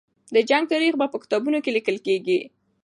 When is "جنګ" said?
0.49-0.63